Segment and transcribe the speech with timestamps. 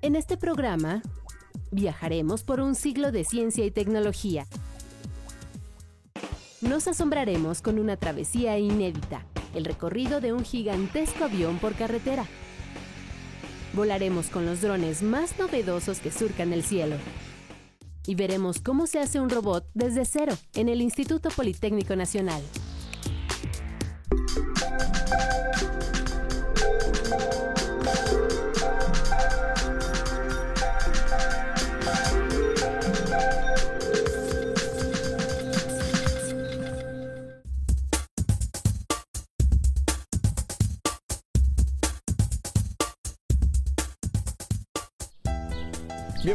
[0.00, 1.02] En este programa
[1.72, 4.46] viajaremos por un siglo de ciencia y tecnología.
[6.60, 12.26] Nos asombraremos con una travesía inédita, el recorrido de un gigantesco avión por carretera.
[13.74, 16.94] Volaremos con los drones más novedosos que surcan el cielo.
[18.06, 22.42] Y veremos cómo se hace un robot desde cero en el Instituto Politécnico Nacional.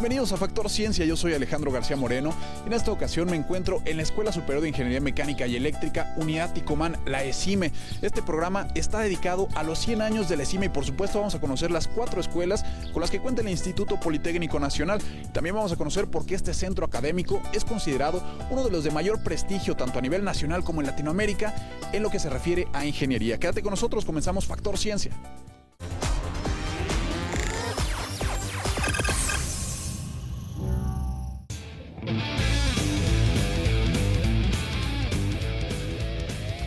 [0.03, 2.34] Bienvenidos a Factor Ciencia, yo soy Alejandro García Moreno.
[2.66, 6.52] En esta ocasión me encuentro en la Escuela Superior de Ingeniería Mecánica y Eléctrica Unidad
[6.52, 7.71] Ticomán, la ESIME.
[8.02, 11.35] Este programa está dedicado a los 100 años de la ESIME y por supuesto vamos
[11.35, 14.99] a conocer las cuatro escuelas con las que cuenta el Instituto Politécnico Nacional.
[15.31, 18.91] También vamos a conocer por qué este centro académico es considerado uno de los de
[18.91, 21.55] mayor prestigio tanto a nivel nacional como en Latinoamérica
[21.93, 23.37] en lo que se refiere a ingeniería.
[23.37, 25.13] Quédate con nosotros, comenzamos Factor Ciencia.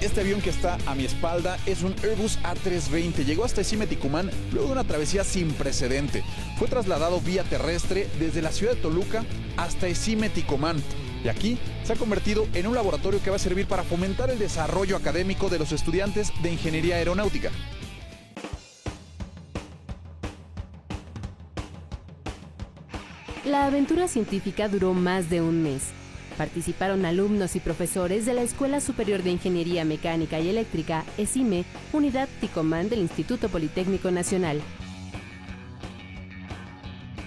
[0.06, 3.24] Este avión que está a mi espalda es un Airbus A320.
[3.24, 6.22] Llegó hasta Esime Ticumán luego de una travesía sin precedente.
[6.60, 9.24] Fue trasladado vía terrestre desde la ciudad de Toluca
[9.56, 10.80] hasta Esime Ticumán.
[11.24, 14.38] Y aquí se ha convertido en un laboratorio que va a servir para fomentar el
[14.38, 17.50] desarrollo académico de los estudiantes de ingeniería aeronáutica.
[23.44, 25.90] La aventura científica duró más de un mes.
[26.36, 32.28] Participaron alumnos y profesores de la Escuela Superior de Ingeniería Mecánica y Eléctrica, ESIME, Unidad
[32.40, 34.60] Ticomán del Instituto Politécnico Nacional.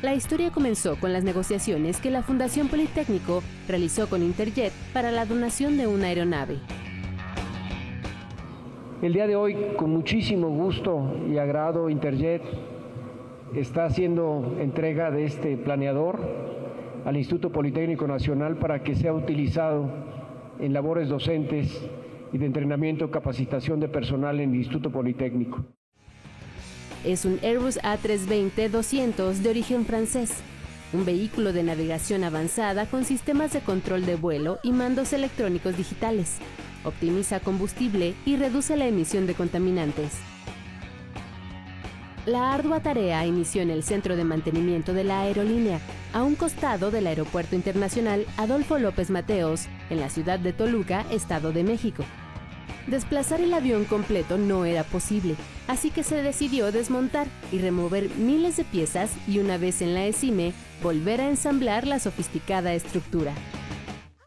[0.04, 5.26] La historia comenzó con las negociaciones que la Fundación Politécnico realizó con Interjet para la
[5.26, 6.60] donación de una aeronave.
[9.02, 12.44] El día de hoy, con muchísimo gusto y agrado, Interjet
[13.56, 16.59] está haciendo entrega de este planeador
[17.06, 19.90] al Instituto Politécnico Nacional para que sea utilizado
[20.60, 21.82] en labores docentes
[22.32, 25.66] y de entrenamiento capacitación de personal en el Instituto Politécnico.
[27.06, 30.34] Es un Airbus A320-200 de origen francés,
[30.92, 36.40] un vehículo de navegación avanzada con sistemas de control de vuelo y mandos electrónicos digitales.
[36.84, 40.20] Optimiza combustible y reduce la emisión de contaminantes.
[42.26, 45.80] La ardua tarea inició en el centro de mantenimiento de la aerolínea,
[46.14, 51.52] a un costado del Aeropuerto Internacional Adolfo López Mateos, en la ciudad de Toluca, Estado
[51.52, 52.04] de México.
[52.88, 55.36] Desplazar el avión completo no era posible,
[55.68, 60.06] así que se decidió desmontar y remover miles de piezas y una vez en la
[60.06, 63.34] ESIME, volver a ensamblar la sofisticada estructura.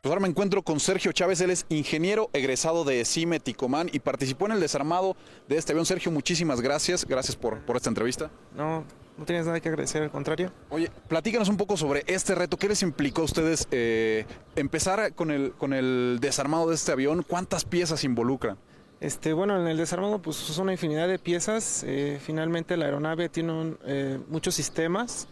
[0.02, 4.00] Pues ahora me encuentro con Sergio Chávez, él es ingeniero egresado de ESIME Ticomán y
[4.00, 5.16] participó en el desarmado
[5.48, 5.86] de este avión.
[5.86, 8.30] Sergio, muchísimas gracias, gracias por, por esta entrevista.
[8.56, 8.84] No,
[9.16, 10.52] no tienes nada que agradecer, al contrario.
[10.70, 12.56] Oye, platícanos un poco sobre este reto.
[12.56, 14.24] ¿Qué les implicó a ustedes eh,
[14.56, 17.22] empezar con el, con el desarmado de este avión?
[17.22, 18.56] ¿Cuántas piezas involucran?
[19.00, 21.84] Este, bueno, en el desarmado pues son una infinidad de piezas.
[21.86, 25.28] Eh, finalmente la aeronave tiene un, eh, muchos sistemas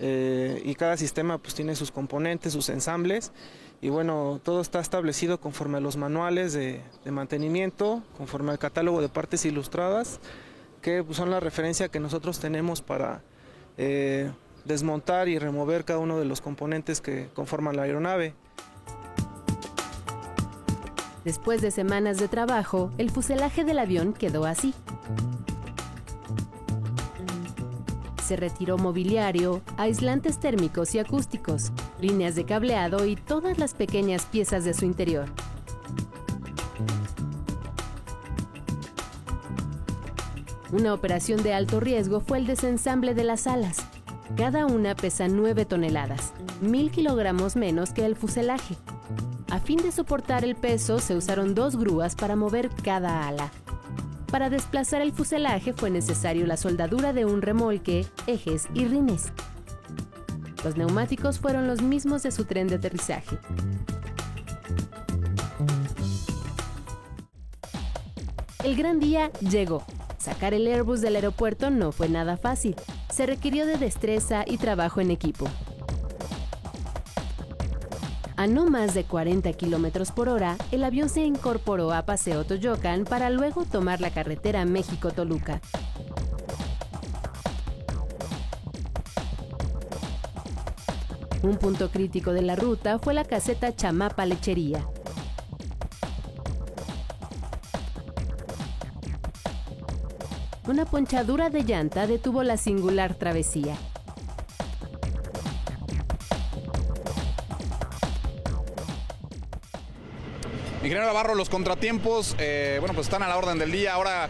[0.00, 3.30] y cada sistema pues tiene sus componentes, sus ensambles
[3.82, 9.08] y bueno, todo está establecido conforme a los manuales de, mantenimiento, conforme al catálogo de
[9.08, 10.20] partes ilustradas,
[10.82, 13.22] que son la referencia que nosotros tenemos para
[13.78, 14.30] eh,
[14.64, 18.34] desmontar y remover cada uno de los componentes que conforman la aeronave.
[21.24, 24.74] Después de semanas de trabajo, el fuselaje del avión quedó así.
[28.32, 34.64] se retiró mobiliario, aislantes térmicos y acústicos, líneas de cableado y todas las pequeñas piezas
[34.64, 35.26] de su interior.
[40.72, 43.76] Una operación de alto riesgo fue el desensamble de las alas.
[44.38, 46.32] Cada una pesa 9 toneladas,
[46.62, 48.76] 1000 kilogramos menos que el fuselaje.
[49.50, 53.50] A fin de soportar el peso, se usaron dos grúas para mover cada ala.
[54.30, 59.30] Para desplazar el fuselaje fue necesario la soldadura de un remolque, ejes y rines.
[60.64, 63.36] Los neumáticos fueron los mismos de su tren de aterrizaje.
[68.64, 69.84] El gran día llegó.
[70.22, 72.76] Sacar el Airbus del aeropuerto no fue nada fácil.
[73.12, 75.48] Se requirió de destreza y trabajo en equipo.
[78.36, 83.02] A no más de 40 kilómetros por hora, el avión se incorporó a Paseo Toyocan
[83.02, 85.60] para luego tomar la carretera México-Toluca.
[91.42, 94.86] Un punto crítico de la ruta fue la caseta Chamapa Lechería.
[100.68, 103.76] Una ponchadura de llanta detuvo la singular travesía.
[110.76, 113.94] Ingeniero Navarro, los contratiempos, eh, bueno, pues están a la orden del día.
[113.94, 114.28] Ahora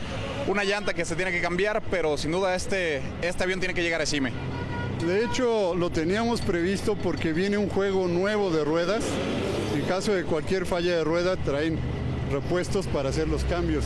[0.48, 3.82] una llanta que se tiene que cambiar, pero sin duda este, este avión tiene que
[3.82, 4.32] llegar a Cime.
[5.06, 9.04] De hecho, lo teníamos previsto porque viene un juego nuevo de ruedas.
[9.74, 11.78] En caso de cualquier falla de rueda, traen
[12.30, 13.84] repuestos para hacer los cambios.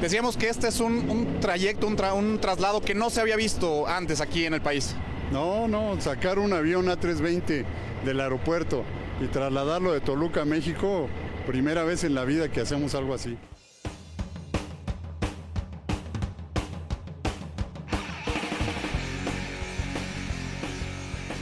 [0.00, 4.20] Decíamos que este es un, trayecto, un, un traslado que no se había visto antes
[4.20, 4.94] aquí en el país.
[5.32, 7.64] No, no, sacar un avión A320
[8.04, 8.84] del aeropuerto
[9.20, 11.08] y trasladarlo de Toluca a México,
[11.46, 13.36] primera vez en la vida que hacemos algo así.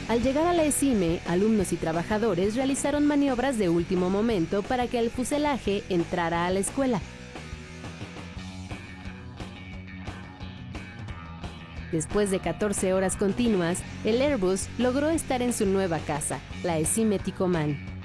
[0.08, 4.98] Al llegar a la ESIME, alumnos y trabajadores realizaron maniobras de último momento para que
[4.98, 7.02] el fuselaje entrara a la escuela.
[11.92, 17.18] Después de 14 horas continuas, el Airbus logró estar en su nueva casa, la ESIME
[17.18, 17.95] Ticomán.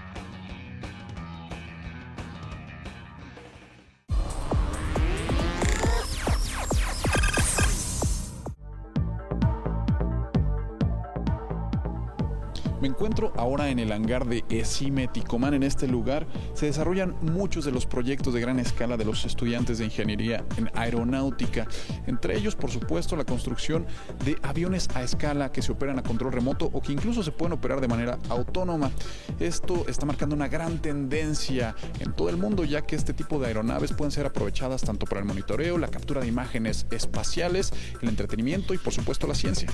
[13.35, 15.53] Ahora en el hangar de Esime Ticomán.
[15.53, 19.77] En este lugar se desarrollan muchos de los proyectos de gran escala de los estudiantes
[19.77, 21.67] de ingeniería en aeronáutica.
[22.07, 23.85] Entre ellos, por supuesto, la construcción
[24.25, 27.53] de aviones a escala que se operan a control remoto o que incluso se pueden
[27.53, 28.91] operar de manera autónoma.
[29.39, 33.47] Esto está marcando una gran tendencia en todo el mundo, ya que este tipo de
[33.47, 38.73] aeronaves pueden ser aprovechadas tanto para el monitoreo, la captura de imágenes espaciales, el entretenimiento
[38.73, 39.69] y, por supuesto, la ciencia.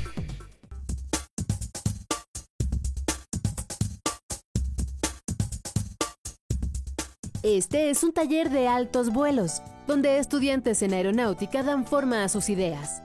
[7.55, 12.49] Este es un taller de altos vuelos, donde estudiantes en aeronáutica dan forma a sus
[12.49, 13.01] ideas.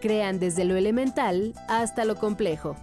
[0.00, 2.76] Crean desde lo elemental hasta lo complejo.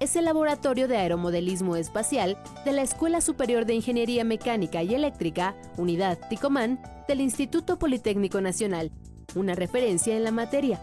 [0.00, 5.54] Es el laboratorio de aeromodelismo espacial de la Escuela Superior de Ingeniería Mecánica y Eléctrica,
[5.76, 8.90] Unidad Ticomán, del Instituto Politécnico Nacional,
[9.36, 10.80] una referencia en la materia.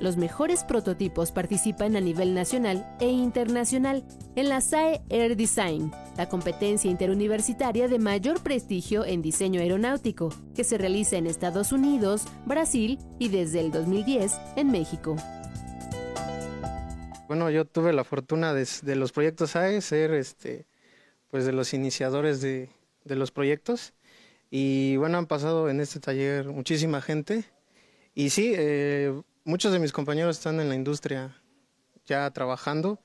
[0.00, 4.02] Los mejores prototipos participan a nivel nacional e internacional
[4.34, 10.64] en la SAE Air Design, la competencia interuniversitaria de mayor prestigio en diseño aeronáutico, que
[10.64, 15.16] se realiza en Estados Unidos, Brasil y desde el 2010 en México.
[17.28, 20.66] Bueno, yo tuve la fortuna de, los proyectos SAE ser este,
[21.28, 22.70] pues de los iniciadores de,
[23.04, 23.92] los proyectos.
[24.50, 27.44] Y bueno, han pasado en este taller muchísima gente.
[28.14, 29.14] Y sí, eh,
[29.44, 31.36] muchos de mis compañeros están en la industria
[32.06, 32.98] ya trabajando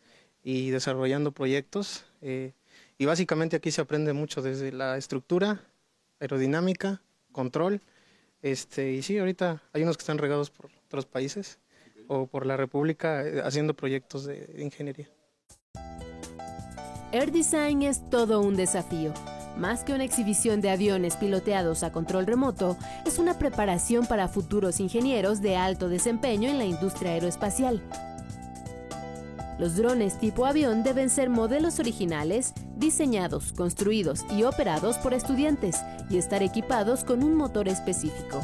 [0.43, 2.05] y desarrollando proyectos.
[2.21, 2.53] Eh,
[2.97, 5.61] y básicamente aquí se aprende mucho desde la estructura,
[6.19, 7.01] aerodinámica,
[7.31, 7.81] control.
[8.41, 11.59] Este, y sí, ahorita hay unos que están regados por otros países
[12.07, 15.09] o por la República eh, haciendo proyectos de ingeniería.
[17.11, 19.13] Air Design es todo un desafío
[19.57, 24.79] más que una exhibición de aviones piloteados a control remoto, es una preparación para futuros
[24.79, 27.81] ingenieros de alto desempeño en la industria aeroespacial.
[29.57, 35.77] Los drones tipo avión deben ser modelos originales, diseñados, construidos y operados por estudiantes
[36.09, 38.43] y estar equipados con un motor específico.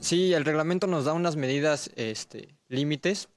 [0.00, 3.30] Sí, el reglamento nos da unas medidas este, límites,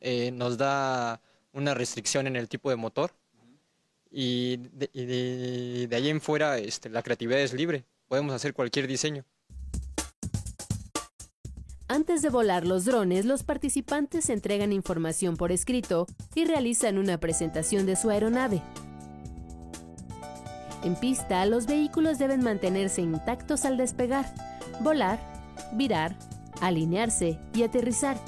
[0.00, 1.20] eh, nos da
[1.52, 3.12] una restricción en el tipo de motor
[4.10, 9.24] y de, ahí en fuera este, la creatividad es libre, podemos hacer cualquier diseño.
[11.88, 17.86] Antes de volar los drones, los participantes entregan información por escrito y realizan una presentación
[17.86, 18.62] de su aeronave.
[20.84, 24.26] En pista, los vehículos deben mantenerse intactos al despegar,
[24.80, 25.18] volar,
[25.72, 26.14] virar,
[26.60, 28.18] alinearse y aterrizar,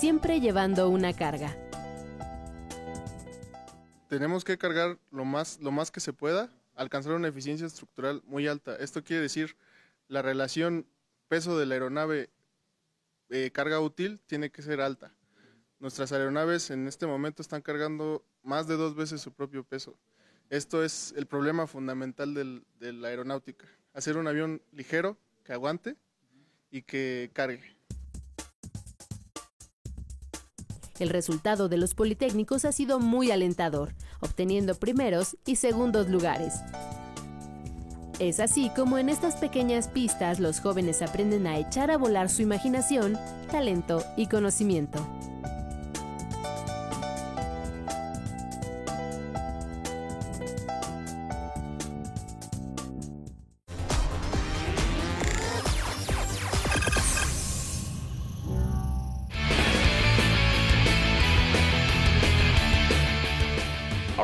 [0.00, 1.56] siempre llevando una carga
[4.14, 8.46] tenemos que cargar lo más, lo más que se pueda, alcanzar una eficiencia estructural muy
[8.46, 8.76] alta.
[8.76, 9.56] Esto quiere decir
[10.06, 10.86] la relación
[11.26, 12.30] peso de la aeronave
[13.30, 15.12] eh, carga útil tiene que ser alta.
[15.80, 19.98] Nuestras aeronaves en este momento están cargando más de dos veces su propio peso.
[20.48, 23.66] Esto es el problema fundamental de la aeronáutica.
[23.94, 25.96] Hacer un avión ligero, que aguante
[26.70, 27.74] y que cargue.
[31.00, 36.54] El resultado de los Politécnicos ha sido muy alentador, obteniendo primeros y segundos lugares.
[38.20, 42.42] Es así como en estas pequeñas pistas los jóvenes aprenden a echar a volar su
[42.42, 43.18] imaginación,
[43.50, 45.04] talento y conocimiento.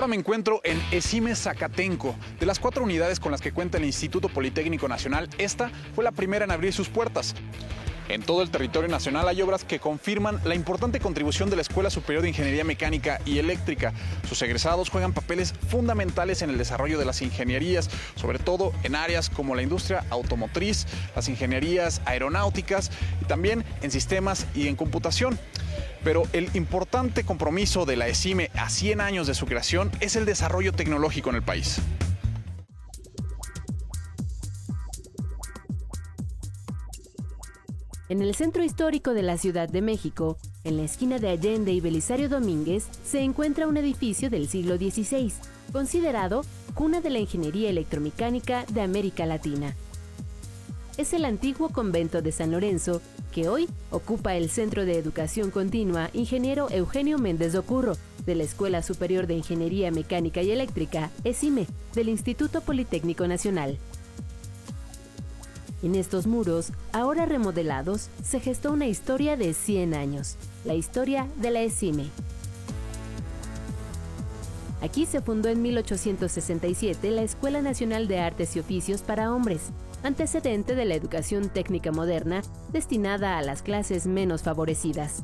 [0.01, 2.17] Ahora me encuentro en ESIME Zacatenco.
[2.39, 6.11] De las cuatro unidades con las que cuenta el Instituto Politécnico Nacional, esta fue la
[6.11, 7.35] primera en abrir sus puertas.
[8.11, 11.91] En todo el territorio nacional hay obras que confirman la importante contribución de la Escuela
[11.91, 13.93] Superior de Ingeniería Mecánica y Eléctrica.
[14.29, 19.31] Sus egresados juegan papeles fundamentales en el desarrollo de las ingenierías, sobre todo en áreas
[19.31, 22.91] como la industria automotriz, las ingenierías aeronáuticas
[23.23, 25.39] y también en sistemas y en computación.
[26.03, 30.27] Pero el importante compromiso de la ESIME a 100 años de su creación es el
[30.27, 31.81] desarrollo tecnológico en el país.
[38.11, 41.81] En el centro histórico de la Ciudad de México, en la esquina de Allende y
[41.81, 45.33] Belisario Domínguez, se encuentra un edificio del siglo XVI,
[45.73, 46.43] considerado
[46.75, 49.77] cuna de la ingeniería electromecánica de América Latina.
[50.97, 53.01] Es el antiguo convento de San Lorenzo,
[53.31, 58.83] que hoy ocupa el Centro de Educación Continua Ingeniero Eugenio Méndez Ocurro, de la Escuela
[58.83, 63.79] Superior de Ingeniería Mecánica y Eléctrica, ESIME, del Instituto Politécnico Nacional.
[65.83, 71.51] En estos muros, ahora remodelados, se gestó una historia de 100 años, la historia de
[71.51, 72.11] la ESIME.
[74.83, 79.71] Aquí se fundó en 1867 la Escuela Nacional de Artes y Oficios para Hombres,
[80.03, 85.23] antecedente de la educación técnica moderna destinada a las clases menos favorecidas.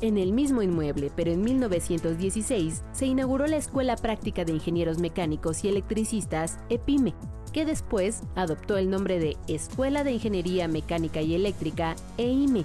[0.00, 5.64] En el mismo inmueble, pero en 1916, se inauguró la Escuela Práctica de Ingenieros Mecánicos
[5.64, 7.14] y Electricistas, EPIME,
[7.54, 12.64] que después adoptó el nombre de Escuela de Ingeniería Mecánica y Eléctrica, EIME,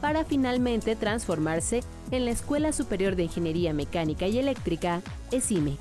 [0.00, 5.02] para finalmente transformarse en la Escuela Superior de Ingeniería Mecánica y Eléctrica,
[5.32, 5.76] ESIME.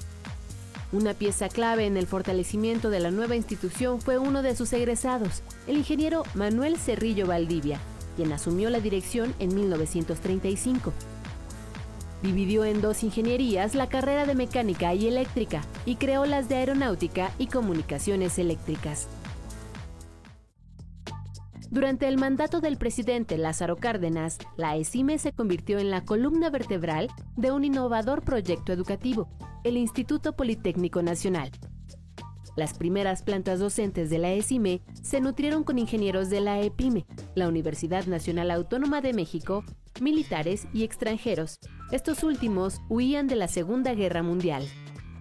[0.92, 5.44] Una pieza clave en el fortalecimiento de la nueva institución fue uno de sus egresados,
[5.68, 7.80] el ingeniero Manuel Cerrillo Valdivia,
[8.16, 10.94] quien asumió la dirección en 1935.
[12.24, 17.32] Dividió en dos ingenierías la carrera de mecánica y eléctrica y creó las de aeronáutica
[17.38, 19.08] y comunicaciones eléctricas.
[21.70, 27.10] Durante el mandato del presidente Lázaro Cárdenas, la ESIME se convirtió en la columna vertebral
[27.36, 29.28] de un innovador proyecto educativo,
[29.64, 31.52] el Instituto Politécnico Nacional.
[32.58, 37.48] Las primeras plantas docentes de la ESIME se nutrieron con ingenieros de la EPIME, la
[37.48, 39.64] Universidad Nacional Autónoma de México,
[40.02, 41.60] militares y extranjeros.
[41.92, 44.68] Estos últimos huían de la Segunda Guerra Mundial.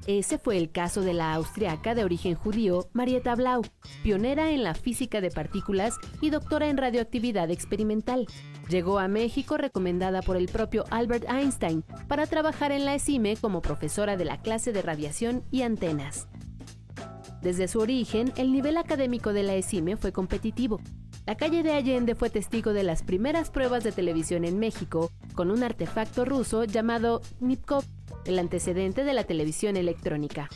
[0.07, 3.61] Ese fue el caso de la austriaca de origen judío Marietta Blau,
[4.03, 8.27] pionera en la física de partículas y doctora en radioactividad experimental.
[8.71, 13.61] Llegó a México recomendada por el propio Albert Einstein para trabajar en la ESIME como
[13.61, 16.29] profesora de la clase de radiación y antenas.
[17.47, 20.81] Desde su origen, el nivel académico de la ESIME fue competitivo.
[21.27, 25.53] La calle de Allende fue testigo de las primeras pruebas de televisión en México con
[25.53, 27.85] un artefacto ruso llamado Nipkov,
[28.25, 30.49] el antecedente de la televisión electrónica.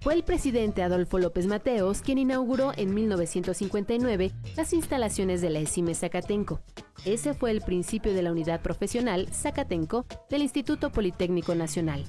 [0.00, 5.94] Fue el presidente Adolfo López Mateos quien inauguró en 1959 las instalaciones de la ESIME
[5.94, 6.62] Zacatenco.
[7.04, 12.06] Ese fue el principio de la unidad profesional Zacatenco del Instituto Politécnico Nacional.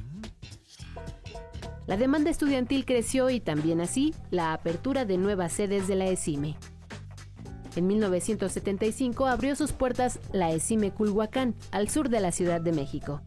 [1.87, 6.57] La demanda estudiantil creció y también así la apertura de nuevas sedes de la ESIME.
[7.75, 13.21] En 1975 abrió sus puertas la ESIME Culhuacán, al sur de la Ciudad de México.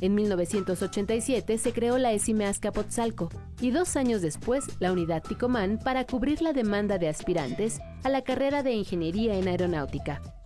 [0.00, 3.28] En 1987 se creó la ESIME Azcapotzalco
[3.60, 8.22] y dos años después la unidad Ticomán para cubrir la demanda de aspirantes a la
[8.22, 10.39] carrera de Ingeniería en Aeronáutica.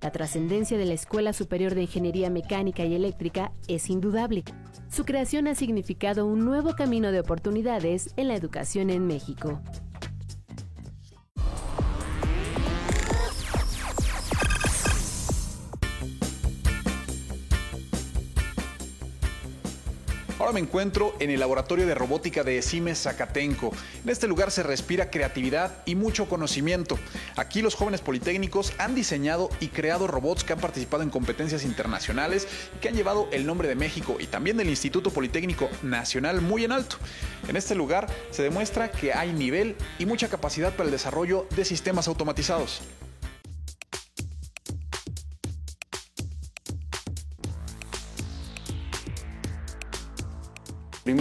[0.00, 4.44] La trascendencia de la Escuela Superior de Ingeniería Mecánica y Eléctrica es indudable.
[4.88, 9.60] Su creación ha significado un nuevo camino de oportunidades en la educación en México.
[20.52, 23.70] Me encuentro en el laboratorio de robótica de ESIME Zacatenco.
[24.02, 26.98] En este lugar se respira creatividad y mucho conocimiento.
[27.36, 32.48] Aquí los jóvenes politécnicos han diseñado y creado robots que han participado en competencias internacionales
[32.80, 36.72] que han llevado el nombre de México y también del Instituto Politécnico Nacional muy en
[36.72, 36.96] alto.
[37.46, 41.66] En este lugar se demuestra que hay nivel y mucha capacidad para el desarrollo de
[41.66, 42.80] sistemas automatizados.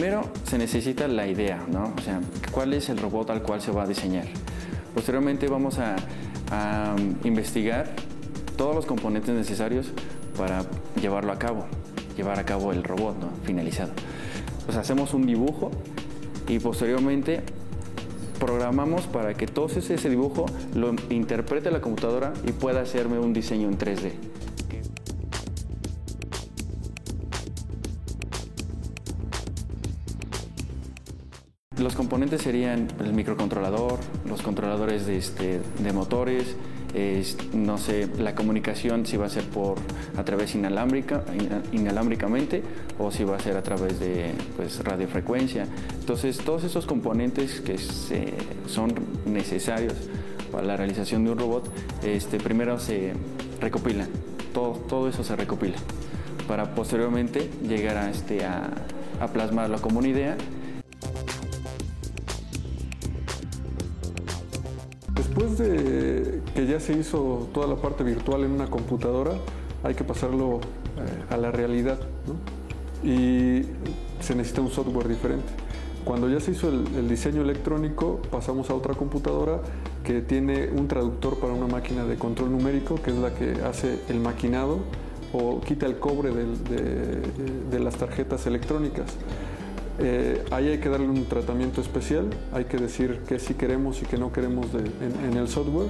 [0.07, 1.93] Primero se necesita la idea, ¿no?
[1.97, 2.21] O sea,
[2.53, 4.23] cuál es el robot al cual se va a diseñar.
[4.93, 5.97] Posteriormente vamos a,
[6.49, 6.95] a
[7.25, 7.89] investigar
[8.55, 9.87] todos los componentes necesarios
[10.37, 10.63] para
[11.01, 11.65] llevarlo a cabo,
[12.15, 13.91] llevar a cabo el robot finalizado.
[14.63, 15.71] Pues hacemos un dibujo
[16.47, 17.41] y posteriormente
[18.39, 23.67] programamos para que todo ese dibujo lo interprete la computadora y pueda hacerme un diseño
[23.67, 24.36] en 3D.
[31.79, 36.55] Los componentes serían el microcontrolador, los controladores de, este, de motores,
[37.53, 39.77] no sé, la comunicación si va a ser por
[40.17, 41.23] a través inalámbrica,
[41.71, 42.63] inalámbricamente
[42.97, 45.67] o si va a ser a través de pues, radiofrecuencia.
[45.99, 47.77] Entonces, todos esos componentes que
[48.65, 48.93] son
[49.25, 49.93] necesarios
[50.51, 51.69] para la realización de un robot,
[52.03, 53.13] este, primero se
[53.61, 54.07] recopilan,
[54.53, 55.75] todo, todo eso se recopila
[56.47, 60.37] para posteriormente llegar a, este, a plasmarlo como una idea
[65.57, 69.31] Después de que ya se hizo toda la parte virtual en una computadora,
[69.83, 71.97] hay que pasarlo eh, a la realidad
[73.03, 73.63] y
[74.19, 75.47] se necesita un software diferente.
[76.05, 79.61] Cuando ya se hizo el, diseño electrónico, pasamos a otra computadora
[80.03, 83.99] que tiene un traductor para una máquina de control numérico, que es la que hace
[84.09, 84.79] el maquinado
[85.33, 89.07] o quita el cobre de las tarjetas electrónicas.
[89.99, 94.05] Eh, ahí hay que darle un tratamiento especial, hay que decir qué sí queremos y
[94.05, 95.89] qué no queremos en, el software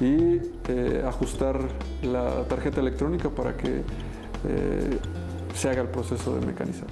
[0.00, 1.60] y eh, ajustar
[2.02, 3.82] la tarjeta electrónica para que
[4.48, 4.98] eh,
[5.54, 6.88] se haga el proceso de mecanizar.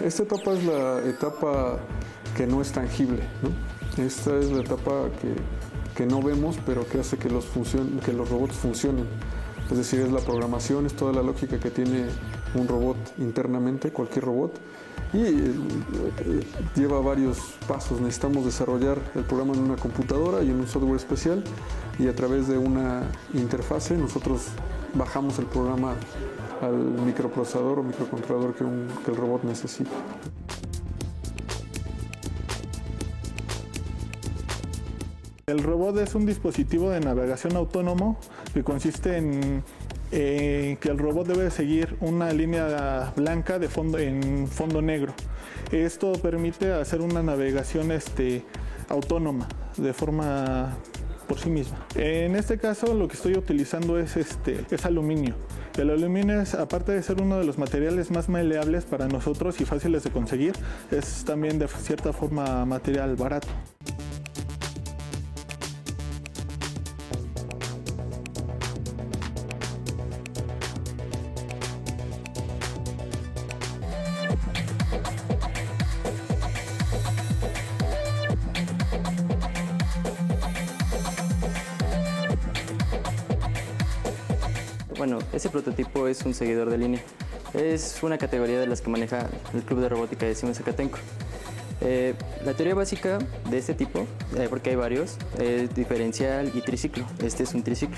[0.00, 1.78] Esta etapa es la etapa
[2.36, 3.20] que no es tangible.
[3.98, 5.34] Esta es la etapa que
[5.96, 7.46] que no vemos, pero que hace que los,
[8.04, 9.06] que los robots funcionen.
[9.70, 12.06] Es decir, es la programación, es toda la lógica que tiene
[12.54, 14.52] un robot internamente, cualquier robot,
[15.12, 15.52] y eh,
[16.74, 18.00] lleva varios pasos.
[18.00, 21.44] Necesitamos desarrollar el programa en una computadora y en un software especial,
[21.98, 23.02] y a través de una
[23.34, 24.48] interfase nosotros
[24.94, 25.94] bajamos el programa
[26.60, 29.90] al microprocesador o microcontrolador que el robot necesita.
[35.52, 38.18] El robot es un dispositivo de navegación autónomo
[38.54, 39.62] que consiste en
[40.10, 45.12] que el robot debe seguir una línea blanca de fondo, en fondo negro.
[45.70, 48.46] Esto permite hacer una navegación este,
[48.88, 50.74] autónoma de forma
[51.28, 51.86] por sí misma.
[51.96, 55.34] En este caso lo que estoy utilizando es, este, es aluminio.
[55.78, 59.66] El aluminio es, aparte de ser uno de los materiales más maleables para nosotros y
[59.66, 60.54] fáciles de conseguir,
[60.90, 63.48] es también de cierta forma material barato.
[85.02, 87.00] Bueno, ese prototipo es un seguidor de línea.
[87.54, 90.96] Es una categoría de las que maneja el Club de Robótica de Siemens Zacatenco.
[91.80, 93.18] Eh, la teoría básica
[93.50, 97.04] de este tipo, eh, porque hay varios, es diferencial y triciclo.
[97.20, 97.96] Este es un triciclo.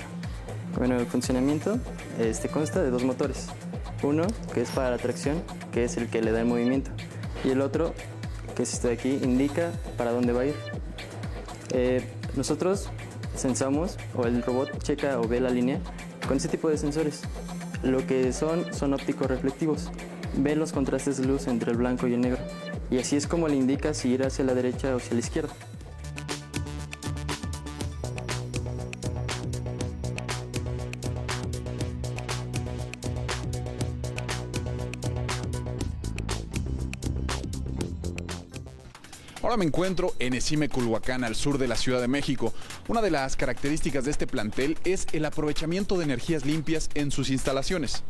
[0.79, 1.77] Bueno, el funcionamiento
[2.19, 3.49] este, consta de dos motores.
[4.01, 6.89] Uno, que es para la tracción, que es el que le da el movimiento.
[7.43, 7.93] Y el otro,
[8.55, 10.55] que es este de aquí, indica para dónde va a ir.
[11.69, 12.03] Eh,
[12.35, 12.89] nosotros
[13.35, 15.79] sensamos, o el robot checa o ve la línea
[16.27, 17.21] con ese tipo de sensores.
[17.83, 19.89] Lo que son son ópticos reflectivos.
[20.37, 22.39] Ven los contrastes de luz entre el blanco y el negro.
[22.89, 25.53] Y así es como le indica si ir hacia la derecha o hacia la izquierda.
[39.41, 42.51] Ahora me encuentro en Esime Culhuacán, al sur de la Ciudad de México.
[42.87, 47.31] Una de las características de este plantel es el aprovechamiento de energías limpias en sus
[47.31, 48.03] instalaciones.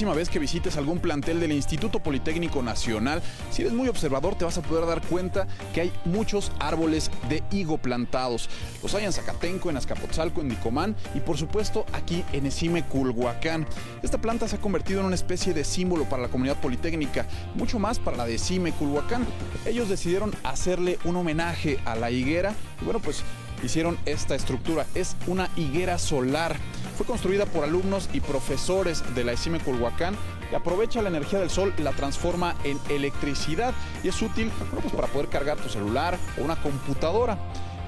[0.00, 4.46] Próxima vez que visites algún plantel del Instituto Politécnico Nacional, si eres muy observador te
[4.46, 8.48] vas a poder dar cuenta que hay muchos árboles de higo plantados.
[8.82, 13.66] Los hay en Zacatenco, en Azcapotzalco, en Nicomán y por supuesto aquí en Esime Culhuacán.
[14.02, 17.78] Esta planta se ha convertido en una especie de símbolo para la comunidad politécnica, mucho
[17.78, 19.26] más para la de Esime Culhuacán.
[19.66, 23.22] Ellos decidieron hacerle un homenaje a la higuera y bueno pues
[23.62, 24.86] hicieron esta estructura.
[24.94, 26.56] Es una higuera solar.
[27.00, 30.14] Fue construida por alumnos y profesores de la ESIME Culhuacán
[30.50, 33.72] que aprovecha la energía del sol y la transforma en electricidad
[34.04, 37.38] y es útil pues para poder cargar tu celular o una computadora.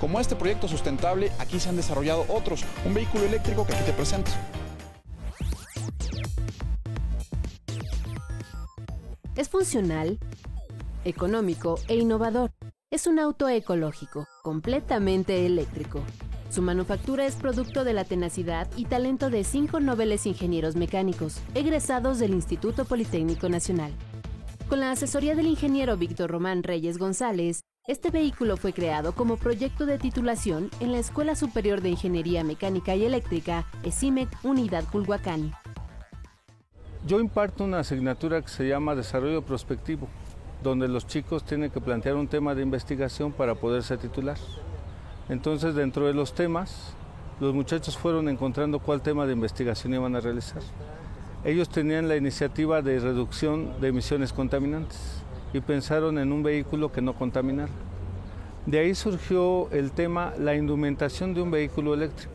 [0.00, 2.64] Como este proyecto sustentable, aquí se han desarrollado otros.
[2.86, 4.30] Un vehículo eléctrico que aquí te presento.
[9.36, 10.18] Es funcional,
[11.04, 12.50] económico e innovador
[12.90, 16.02] es un auto ecológico, completamente eléctrico.
[16.52, 22.18] Su manufactura es producto de la tenacidad y talento de cinco nobles ingenieros mecánicos, egresados
[22.18, 23.90] del Instituto Politécnico Nacional.
[24.68, 29.86] Con la asesoría del ingeniero Víctor Román Reyes González, Este vehículo fue creado como proyecto
[29.86, 35.52] de titulación en la Escuela Superior de Ingeniería Mecánica y Eléctrica, ESIMEC Unidad Culhuacán.
[37.06, 40.06] Yo imparto una asignatura que se llama Desarrollo Prospectivo,
[40.62, 44.36] donde los chicos tienen que plantear un tema de investigación para poderse titular.
[45.32, 46.92] Entonces, dentro de los temas,
[47.40, 50.60] los muchachos fueron encontrando cuál tema de investigación iban a realizar.
[51.42, 55.00] Ellos tenían la iniciativa de reducción de emisiones contaminantes
[55.54, 57.72] y pensaron en un vehículo que no contaminara.
[58.66, 62.34] De ahí surgió el tema la indumentación de un vehículo eléctrico.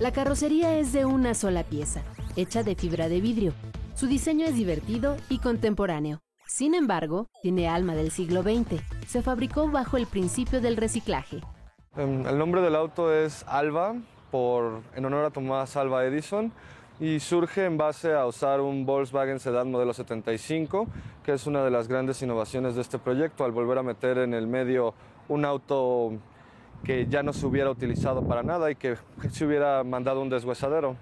[0.00, 2.02] La carrocería es de una sola pieza,
[2.34, 3.52] hecha de fibra de vidrio.
[3.94, 6.23] Su diseño es divertido y contemporáneo.
[6.46, 8.80] Sin embargo, tiene alma del siglo XX.
[9.06, 11.40] Se fabricó bajo el principio del reciclaje.
[11.96, 13.94] Em, el nombre del auto es Alba,
[14.30, 16.52] por, en honor a Tomás Alba Edison,
[17.00, 20.86] y surge en base a usar un Volkswagen Sedan modelo 75,
[21.24, 24.34] que es una de las grandes innovaciones de este proyecto, al volver a meter en
[24.34, 24.94] el medio
[25.28, 26.12] un auto
[26.84, 28.96] que ya no se hubiera utilizado para nada y que
[29.30, 30.96] se hubiera mandado un deshuesadero.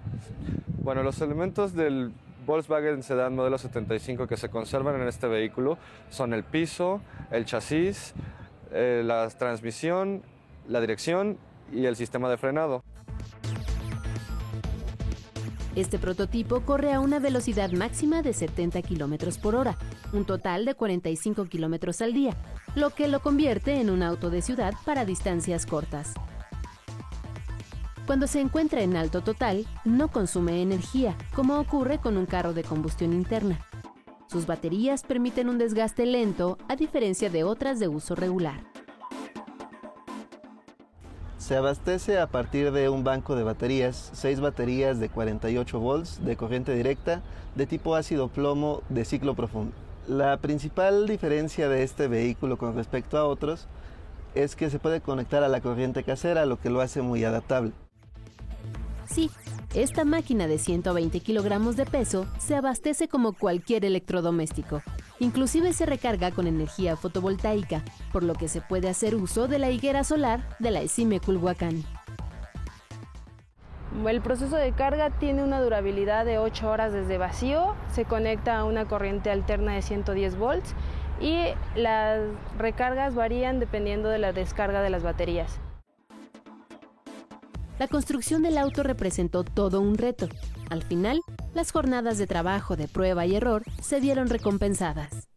[0.81, 2.13] Bueno, los elementos del
[2.45, 5.77] Volkswagen Sedan modelo 75 que se conservan en este vehículo
[6.09, 7.01] son el piso,
[7.31, 8.13] el chasis,
[8.71, 10.21] eh, la transmisión,
[10.67, 11.37] la dirección
[11.71, 12.83] y el sistema de frenado.
[15.75, 19.75] Este prototipo corre a una velocidad máxima de 70 km por hora,
[20.11, 22.35] un total de 45 km al día,
[22.75, 26.13] lo que lo convierte en un auto de ciudad para distancias cortas.
[28.05, 32.63] Cuando se encuentra en alto total, no consume energía, como ocurre con un carro de
[32.63, 33.65] combustión interna.
[34.27, 38.59] Sus baterías permiten un desgaste lento, a diferencia de otras de uso regular.
[41.37, 46.35] Se abastece a partir de un banco de baterías, seis baterías de 48 volts de
[46.35, 47.21] corriente directa
[47.55, 49.71] de tipo ácido plomo de ciclo profundo.
[50.09, 53.67] La principal diferencia de este vehículo con respecto a otros
[54.35, 57.71] es que se puede conectar a la corriente casera, lo que lo hace muy adaptable.
[59.75, 64.81] Esta máquina de 120 kilogramos de peso se abastece como cualquier electrodoméstico.
[65.19, 69.71] Inclusive se recarga con energía fotovoltaica, por lo que se puede hacer uso de la
[69.71, 71.83] higuera solar de la ESIME Culhuacán.
[74.07, 78.65] El proceso de carga tiene una durabilidad de 8 horas desde vacío, se conecta a
[78.65, 80.73] una corriente alterna de 110 volts
[81.21, 81.45] y
[81.75, 82.19] las
[82.57, 85.59] recargas varían dependiendo de la descarga de las baterías.
[87.83, 90.29] La construcción del auto representó todo un reto.
[90.69, 91.19] Al final,
[91.53, 95.27] las jornadas de trabajo de prueba y error se vieron recompensadas.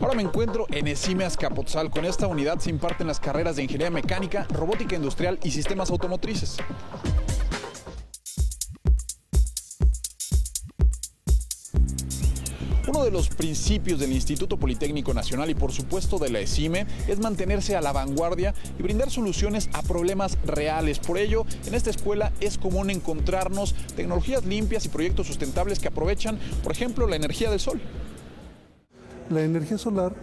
[0.00, 1.88] Ahora me encuentro en Esime Azcapotzal.
[1.88, 6.56] Con esta unidad se imparten las carreras de ingeniería mecánica, robótica industrial y sistemas automotrices.
[13.00, 17.18] Uno de los principios del Instituto Politécnico Nacional y por supuesto de la ESIME es
[17.18, 20.98] mantenerse a la vanguardia y brindar soluciones a problemas reales.
[20.98, 26.38] Por ello, en esta escuela es común encontrarnos tecnologías limpias y proyectos sustentables que aprovechan,
[26.62, 27.80] por ejemplo, la energía del sol.
[29.30, 30.14] La energía solar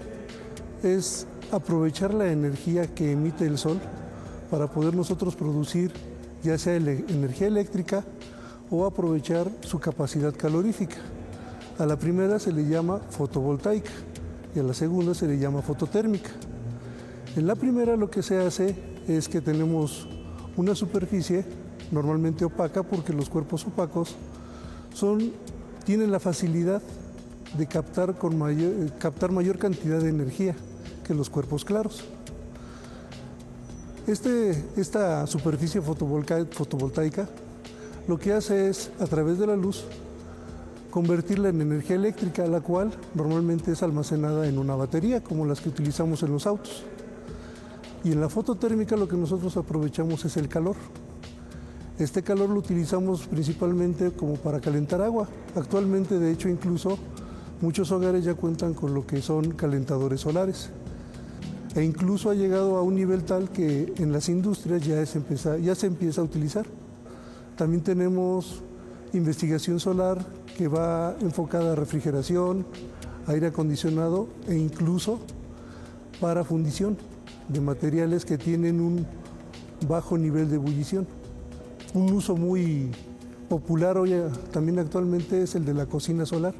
[0.83, 3.79] es aprovechar la energía que emite el sol
[4.51, 5.91] para poder nosotros producir
[6.43, 8.05] ya sea energía eléctrica
[8.69, 11.16] o aprovechar su capacidad calorífica.
[11.79, 13.91] A la primera se le llama fotovoltaica
[14.55, 16.31] y a la segunda se le llama fototérmica.
[17.35, 18.75] En la primera lo que se hace
[19.07, 20.07] es que tenemos
[20.55, 21.45] una superficie
[21.91, 24.15] normalmente opaca porque los cuerpos opacos
[24.93, 25.31] son,
[25.85, 26.81] tienen la facilidad
[27.55, 30.55] de captar, con mayor, captar mayor cantidad de energía
[31.05, 32.03] que los cuerpos claros.
[34.07, 37.27] Este, esta superficie fotovoltaica
[38.07, 39.85] lo que hace es, a través de la luz,
[40.97, 45.69] convertirla en energía eléctrica, la cual normalmente es almacenada en una batería, como las que
[45.69, 46.85] utilizamos en los autos.
[48.03, 50.75] Y en la fototérmica lo que nosotros aprovechamos es el calor.
[51.99, 55.29] Este calor lo utilizamos principalmente como para calentar agua.
[55.55, 56.97] Actualmente, de hecho, incluso
[57.61, 60.71] muchos hogares ya cuentan con lo que son calentadores solares.
[61.75, 65.03] E incluso ha llegado a un nivel tal que en las industrias ya,
[65.57, 66.65] ya se empieza a utilizar.
[67.55, 68.63] También tenemos
[69.13, 70.17] investigación solar
[70.57, 72.65] que va enfocada a refrigeración,
[73.27, 75.19] aire acondicionado e incluso
[76.19, 76.97] para fundición
[77.47, 79.05] de materiales que tienen un
[79.87, 81.07] bajo nivel de ebullición.
[81.93, 82.91] Un uso muy
[83.49, 84.13] popular hoy
[84.51, 86.53] también actualmente es el de la cocina solar,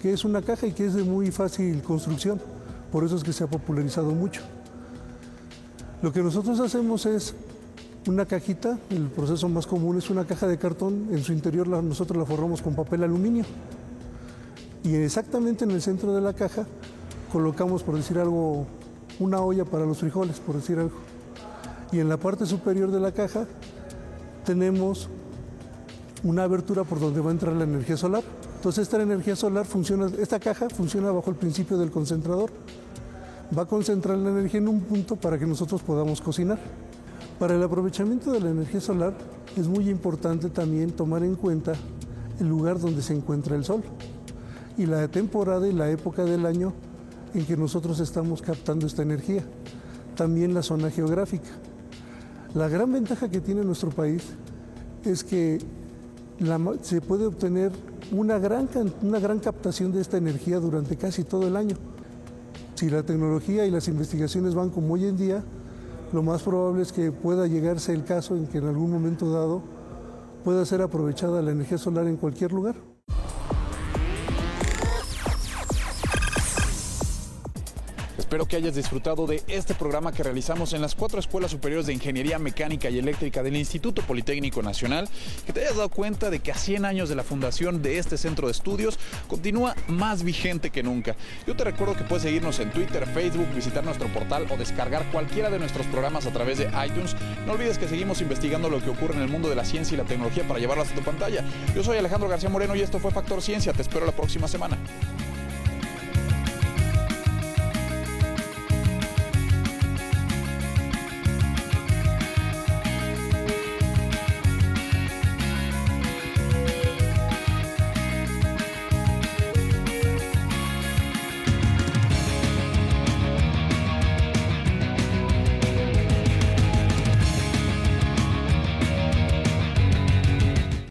[0.00, 2.40] que es una caja y que es de muy fácil construcción.
[2.90, 4.42] Por eso es que se ha popularizado mucho.
[6.02, 7.34] Lo que nosotros hacemos es
[8.08, 12.18] una cajita, el proceso más común es una caja de cartón, en su interior nosotros
[12.18, 13.44] la forramos con papel aluminio
[14.86, 16.64] y exactamente en el centro de la caja
[17.32, 18.66] colocamos, por decir algo,
[19.18, 20.96] una olla para los frijoles, por decir algo.
[21.90, 23.46] Y en la parte superior de la caja
[24.44, 25.08] tenemos
[26.22, 28.22] una abertura por donde va a entrar la energía solar.
[28.56, 32.50] Entonces esta energía solar funciona, esta caja funciona bajo el principio del concentrador.
[33.56, 36.58] Va a concentrar la energía en un punto para que nosotros podamos cocinar.
[37.38, 39.14] Para el aprovechamiento de la energía solar
[39.56, 41.74] es muy importante también tomar en cuenta
[42.40, 43.82] el lugar donde se encuentra el sol
[44.78, 46.72] y la temporada y la época del año
[47.34, 49.42] en que nosotros estamos captando esta energía.
[50.16, 51.50] También la zona geográfica.
[52.54, 54.22] La gran ventaja que tiene nuestro país
[55.04, 55.58] es que
[56.80, 57.70] se puede obtener
[58.12, 58.68] una gran,
[59.02, 61.76] una gran captación de esta energía durante casi todo el año.
[62.76, 65.44] Si la tecnología y las investigaciones van como hoy en día,
[66.12, 69.62] lo más probable es que pueda llegarse el caso en que en algún momento dado
[70.44, 72.76] pueda ser aprovechada la energía solar en cualquier lugar.
[78.36, 81.94] Espero que hayas disfrutado de este programa que realizamos en las cuatro escuelas superiores de
[81.94, 85.08] Ingeniería Mecánica y Eléctrica del Instituto Politécnico Nacional,
[85.46, 88.18] que te hayas dado cuenta de que a 100 años de la fundación de este
[88.18, 91.16] centro de estudios continúa más vigente que nunca.
[91.46, 95.48] Yo te recuerdo que puedes seguirnos en Twitter, Facebook, visitar nuestro portal o descargar cualquiera
[95.48, 97.16] de nuestros programas a través de iTunes.
[97.46, 99.96] No olvides que seguimos investigando lo que ocurre en el mundo de la ciencia y
[99.96, 101.42] la tecnología para llevarlas a tu pantalla.
[101.74, 103.72] Yo soy Alejandro García Moreno y esto fue Factor Ciencia.
[103.72, 104.76] Te espero la próxima semana.